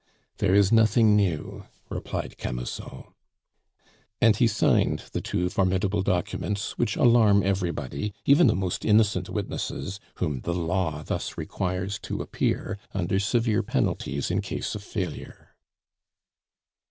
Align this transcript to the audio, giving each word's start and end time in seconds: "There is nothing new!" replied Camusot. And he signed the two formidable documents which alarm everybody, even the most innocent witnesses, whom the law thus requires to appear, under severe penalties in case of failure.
"There 0.39 0.55
is 0.55 0.71
nothing 0.71 1.15
new!" 1.15 1.65
replied 1.91 2.39
Camusot. 2.39 3.13
And 4.19 4.35
he 4.35 4.47
signed 4.47 5.03
the 5.11 5.21
two 5.21 5.47
formidable 5.47 6.01
documents 6.01 6.75
which 6.75 6.95
alarm 6.95 7.43
everybody, 7.43 8.11
even 8.25 8.47
the 8.47 8.55
most 8.55 8.83
innocent 8.83 9.29
witnesses, 9.29 9.99
whom 10.15 10.39
the 10.39 10.55
law 10.55 11.03
thus 11.03 11.37
requires 11.37 11.99
to 11.99 12.19
appear, 12.23 12.79
under 12.95 13.19
severe 13.19 13.61
penalties 13.61 14.31
in 14.31 14.41
case 14.41 14.73
of 14.73 14.81
failure. 14.81 15.53